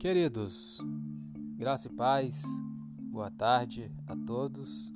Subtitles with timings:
[0.00, 0.78] Queridos,
[1.58, 2.42] graça e paz,
[3.02, 4.90] boa tarde a todos.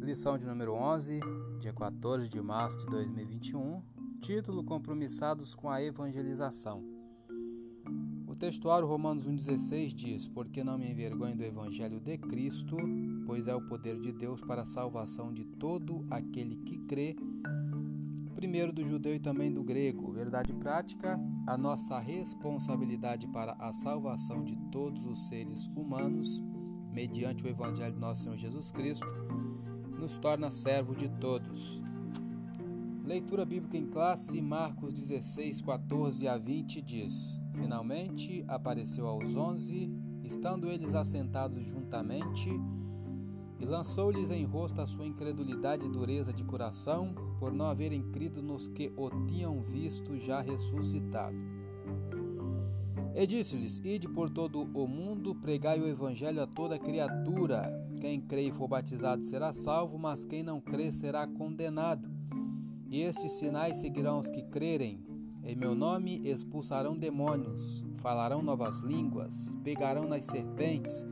[0.00, 1.18] Lição de número 11,
[1.58, 3.82] dia 14 de março de 2021.
[4.20, 6.84] Título: Compromissados com a Evangelização.
[8.28, 12.76] O textuário Romanos 1,16 diz: Porque não me envergonho do Evangelho de Cristo,
[13.26, 17.16] pois é o poder de Deus para a salvação de todo aquele que crê
[18.42, 20.10] primeiro do judeu e também do grego.
[20.10, 26.42] Verdade prática: a nossa responsabilidade para a salvação de todos os seres humanos,
[26.90, 29.06] mediante o Evangelho de nosso Senhor Jesus Cristo,
[29.96, 31.80] nos torna servo de todos.
[33.04, 39.88] Leitura bíblica em classe, Marcos 16, 14 a 20 diz: Finalmente apareceu aos onze,
[40.24, 42.50] estando eles assentados juntamente,
[43.62, 48.42] e lançou-lhes em rosto a sua incredulidade e dureza de coração, por não haverem crido
[48.42, 51.36] nos que o tinham visto já ressuscitado.
[53.14, 57.72] E disse-lhes: Ide por todo o mundo, pregai o evangelho a toda criatura.
[58.00, 62.10] Quem crê e for batizado será salvo, mas quem não crê será condenado.
[62.90, 65.06] E estes sinais seguirão os que crerem.
[65.44, 71.06] Em meu nome expulsarão demônios, falarão novas línguas, pegarão nas serpentes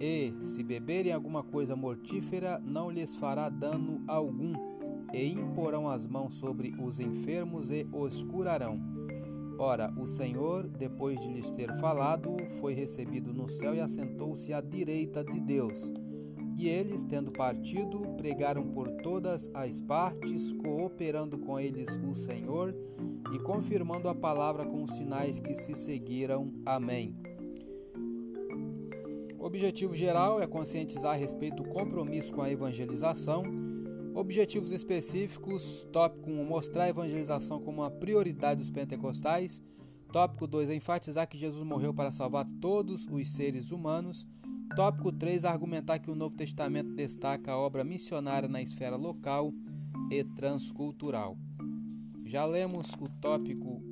[0.00, 4.54] e, se beberem alguma coisa mortífera, não lhes fará dano algum,
[5.12, 8.80] e imporão as mãos sobre os enfermos e os curarão.
[9.58, 14.60] Ora, o Senhor, depois de lhes ter falado, foi recebido no céu e assentou-se à
[14.62, 15.92] direita de Deus.
[16.56, 22.74] E eles, tendo partido, pregaram por todas as partes, cooperando com eles o Senhor
[23.34, 26.52] e confirmando a palavra com os sinais que se seguiram.
[26.64, 27.29] Amém.
[29.40, 33.42] O objetivo geral é conscientizar a respeito do compromisso com a evangelização.
[34.14, 39.62] Objetivos específicos: tópico 1, mostrar a evangelização como uma prioridade dos pentecostais.
[40.12, 44.26] Tópico 2, enfatizar que Jesus morreu para salvar todos os seres humanos.
[44.76, 49.54] Tópico 3, argumentar que o Novo Testamento destaca a obra missionária na esfera local
[50.10, 51.38] e transcultural.
[52.26, 53.82] Já lemos o tópico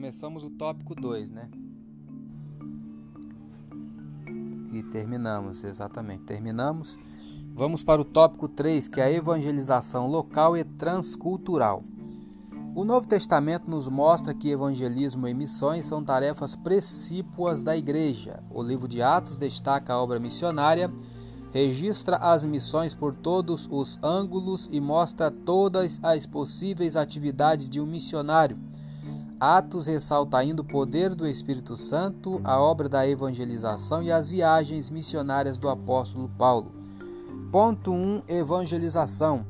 [0.00, 1.50] começamos o tópico 2, né?
[4.72, 6.98] E terminamos, exatamente, terminamos.
[7.54, 11.82] Vamos para o tópico 3, que é a evangelização local e transcultural.
[12.74, 18.42] O Novo Testamento nos mostra que evangelismo e missões são tarefas precípuas da igreja.
[18.48, 20.90] O livro de Atos destaca a obra missionária,
[21.52, 27.86] registra as missões por todos os ângulos e mostra todas as possíveis atividades de um
[27.86, 28.69] missionário
[29.40, 34.90] Atos ressalta ainda o poder do Espírito Santo, a obra da evangelização e as viagens
[34.90, 36.70] missionárias do apóstolo Paulo.
[37.50, 38.24] Ponto 1.
[38.28, 39.46] Evangelização.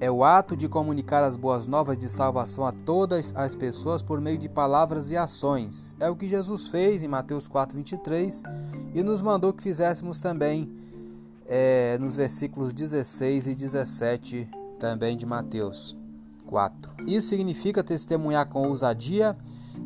[0.00, 4.18] É o ato de comunicar as boas novas de salvação a todas as pessoas por
[4.18, 5.94] meio de palavras e ações.
[6.00, 8.42] É o que Jesus fez em Mateus 4,23
[8.94, 10.72] e nos mandou que fizéssemos também
[11.46, 15.97] é, nos versículos 16 e 17 também de Mateus.
[16.48, 17.06] 4.
[17.06, 19.36] Isso significa testemunhar com ousadia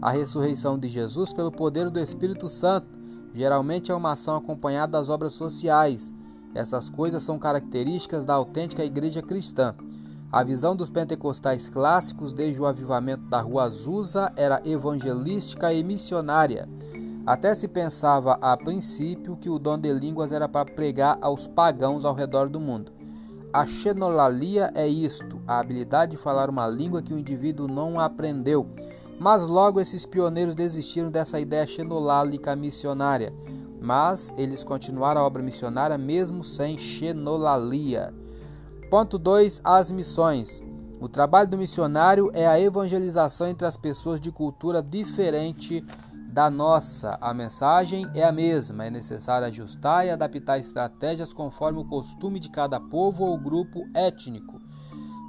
[0.01, 2.99] a ressurreição de Jesus pelo poder do Espírito Santo.
[3.35, 6.15] Geralmente é uma ação acompanhada das obras sociais.
[6.55, 9.75] Essas coisas são características da autêntica igreja cristã.
[10.31, 16.69] A visão dos pentecostais clássicos desde o avivamento da Rua Azusa era evangelística e missionária.
[17.27, 22.05] Até se pensava a princípio que o dom de línguas era para pregar aos pagãos
[22.05, 22.93] ao redor do mundo.
[23.53, 28.67] A xenolalia é isto, a habilidade de falar uma língua que o indivíduo não aprendeu.
[29.21, 33.31] Mas logo esses pioneiros desistiram dessa ideia xenolálica missionária.
[33.79, 38.15] Mas eles continuaram a obra missionária mesmo sem xenolalia.
[38.89, 39.61] Ponto 2.
[39.63, 40.65] As missões.
[40.99, 45.85] O trabalho do missionário é a evangelização entre as pessoas de cultura diferente
[46.33, 47.19] da nossa.
[47.21, 52.49] A mensagem é a mesma, é necessário ajustar e adaptar estratégias conforme o costume de
[52.49, 54.59] cada povo ou grupo étnico.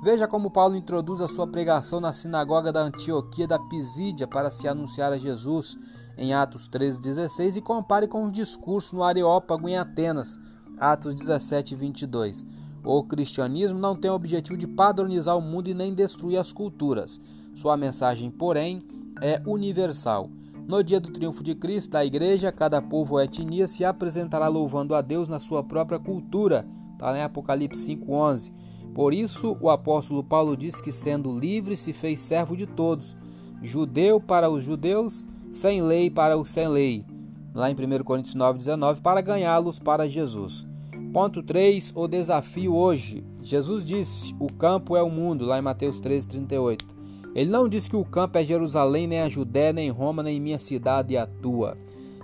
[0.01, 4.67] Veja como Paulo introduz a sua pregação na sinagoga da Antioquia da Pisídia para se
[4.67, 5.77] anunciar a Jesus
[6.17, 10.39] em Atos 13:16 e compare com o discurso no Areópago em Atenas,
[10.79, 12.45] Atos 17 22.
[12.83, 17.19] O cristianismo não tem o objetivo de padronizar o mundo e nem destruir as culturas.
[17.53, 18.85] Sua mensagem, porém,
[19.21, 20.29] é universal.
[20.65, 24.95] No dia do triunfo de Cristo da igreja, cada povo ou etnia se apresentará louvando
[24.95, 26.65] a Deus na sua própria cultura.
[26.93, 28.51] Está em Apocalipse 5:11.
[28.93, 33.17] Por isso, o apóstolo Paulo diz que sendo livre se fez servo de todos,
[33.61, 37.05] judeu para os judeus, sem lei para os sem lei.
[37.53, 40.65] Lá em 1 Coríntios 9:19 para ganhá-los para Jesus.
[41.11, 43.23] Ponto 3, o desafio hoje.
[43.43, 47.02] Jesus disse: O campo é o mundo, lá em Mateus 13, 38.
[47.35, 50.59] Ele não disse que o campo é Jerusalém, nem a Judéia, nem Roma, nem minha
[50.59, 51.77] cidade e a tua.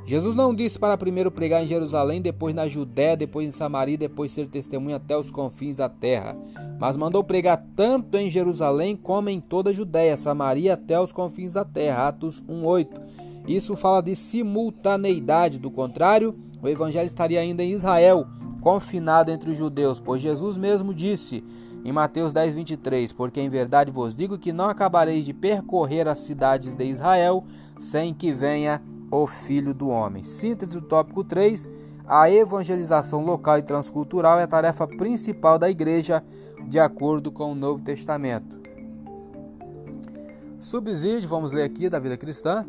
[0.05, 4.31] Jesus não disse para primeiro pregar em Jerusalém, depois na Judéia, depois em Samaria, depois
[4.31, 6.35] ser testemunha até os confins da terra.
[6.79, 11.53] Mas mandou pregar tanto em Jerusalém como em toda a Judéia, Samaria até os confins
[11.53, 12.07] da terra.
[12.07, 12.99] Atos 1:8.
[13.47, 18.25] Isso fala de simultaneidade, do contrário, o evangelho estaria ainda em Israel,
[18.61, 21.43] confinado entre os judeus, pois Jesus mesmo disse
[21.83, 26.19] em Mateus 10, 23: Porque em verdade vos digo que não acabareis de percorrer as
[26.19, 27.43] cidades de Israel
[27.77, 28.81] sem que venha
[29.11, 30.23] o Filho do Homem.
[30.23, 31.67] Síntese do tópico 3:
[32.07, 36.23] A evangelização local e transcultural é a tarefa principal da igreja,
[36.67, 38.59] de acordo com o Novo Testamento.
[40.57, 42.65] Subsídio, vamos ler aqui da vida cristã.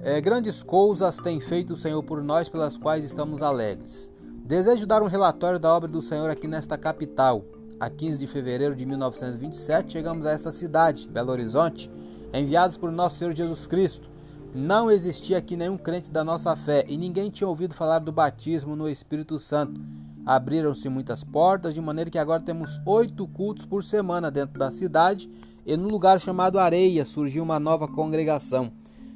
[0.00, 4.12] É, grandes coisas tem feito o Senhor por nós, pelas quais estamos alegres.
[4.44, 7.44] Desejo dar um relatório da obra do Senhor aqui nesta capital.
[7.82, 11.90] A 15 de fevereiro de 1927, chegamos a esta cidade, Belo Horizonte,
[12.32, 14.08] enviados por nosso Senhor Jesus Cristo.
[14.54, 18.76] Não existia aqui nenhum crente da nossa fé e ninguém tinha ouvido falar do batismo
[18.76, 19.80] no Espírito Santo.
[20.24, 25.28] Abriram-se muitas portas, de maneira que agora temos oito cultos por semana dentro da cidade
[25.66, 28.70] e no lugar chamado Areia surgiu uma nova congregação.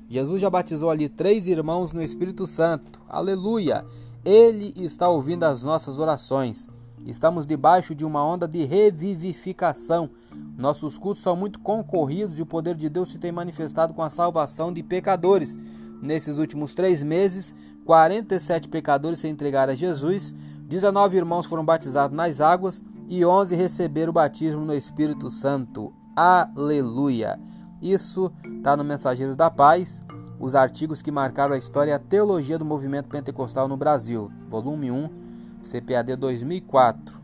[0.08, 3.00] Jesus já batizou ali três irmãos no Espírito Santo.
[3.08, 3.86] Aleluia!
[4.24, 6.68] Ele está ouvindo as nossas orações.
[7.06, 10.10] Estamos debaixo de uma onda de revivificação.
[10.58, 14.10] Nossos cultos são muito concorridos e o poder de Deus se tem manifestado com a
[14.10, 15.56] salvação de pecadores.
[16.02, 17.54] Nesses últimos três meses,
[17.84, 24.10] 47 pecadores se entregaram a Jesus, 19 irmãos foram batizados nas águas e 11 receberam
[24.10, 25.92] o batismo no Espírito Santo.
[26.16, 27.38] Aleluia!
[27.80, 30.02] Isso está no Mensageiros da Paz,
[30.40, 34.90] os artigos que marcaram a história e a teologia do movimento pentecostal no Brasil, volume
[34.90, 35.25] 1,
[35.66, 37.20] CPAD 2004,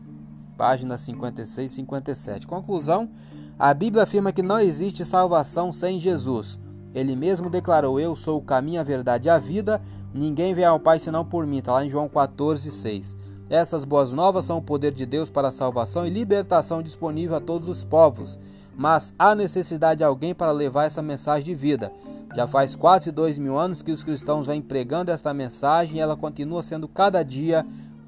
[0.57, 2.47] páginas 56 e 57.
[2.47, 3.09] Conclusão:
[3.57, 6.59] a Bíblia afirma que não existe salvação sem Jesus.
[6.93, 9.81] Ele mesmo declarou: Eu sou o caminho, a verdade e a vida.
[10.13, 11.57] Ninguém vem ao Pai senão por mim.
[11.57, 13.17] Está lá em João 14, 6.
[13.49, 17.41] Essas boas novas são o poder de Deus para a salvação e libertação disponível a
[17.41, 18.37] todos os povos
[18.75, 21.91] mas há necessidade de alguém para levar essa mensagem de vida.
[22.35, 26.17] Já faz quase dois mil anos que os cristãos vêm pregando esta mensagem e ela
[26.17, 27.65] continua sendo cada dia